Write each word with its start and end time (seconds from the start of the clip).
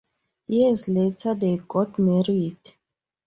Years 0.47 0.87
later, 0.87 1.35
they 1.35 1.61
get 1.71 1.99
married. 1.99 2.57